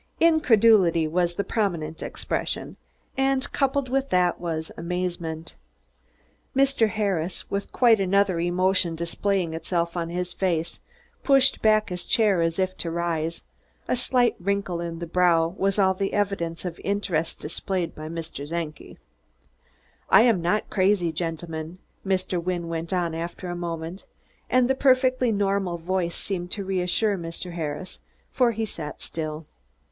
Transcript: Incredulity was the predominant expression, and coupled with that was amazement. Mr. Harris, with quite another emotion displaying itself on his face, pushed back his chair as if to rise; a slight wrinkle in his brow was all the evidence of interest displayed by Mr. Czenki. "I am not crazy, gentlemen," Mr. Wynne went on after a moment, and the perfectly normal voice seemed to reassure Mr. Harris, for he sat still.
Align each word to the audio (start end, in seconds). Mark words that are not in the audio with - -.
Incredulity 0.19 1.07
was 1.07 1.35
the 1.35 1.43
predominant 1.43 2.01
expression, 2.01 2.75
and 3.15 3.51
coupled 3.51 3.87
with 3.87 4.09
that 4.09 4.39
was 4.39 4.71
amazement. 4.75 5.53
Mr. 6.55 6.89
Harris, 6.89 7.51
with 7.51 7.71
quite 7.71 7.99
another 7.99 8.39
emotion 8.39 8.95
displaying 8.95 9.53
itself 9.53 9.95
on 9.95 10.09
his 10.09 10.33
face, 10.33 10.79
pushed 11.21 11.61
back 11.61 11.89
his 11.89 12.03
chair 12.05 12.41
as 12.41 12.57
if 12.57 12.75
to 12.77 12.89
rise; 12.89 13.43
a 13.87 13.95
slight 13.95 14.35
wrinkle 14.39 14.81
in 14.81 14.99
his 14.99 15.07
brow 15.07 15.49
was 15.55 15.77
all 15.77 15.93
the 15.93 16.13
evidence 16.15 16.65
of 16.65 16.81
interest 16.83 17.39
displayed 17.39 17.93
by 17.93 18.09
Mr. 18.09 18.49
Czenki. 18.49 18.97
"I 20.09 20.21
am 20.23 20.41
not 20.41 20.71
crazy, 20.71 21.11
gentlemen," 21.11 21.77
Mr. 22.03 22.43
Wynne 22.43 22.69
went 22.69 22.91
on 22.91 23.13
after 23.13 23.49
a 23.49 23.55
moment, 23.55 24.07
and 24.49 24.67
the 24.67 24.73
perfectly 24.73 25.31
normal 25.31 25.77
voice 25.77 26.15
seemed 26.15 26.49
to 26.53 26.65
reassure 26.65 27.19
Mr. 27.19 27.51
Harris, 27.53 27.99
for 28.31 28.49
he 28.51 28.65
sat 28.65 28.99
still. 28.99 29.45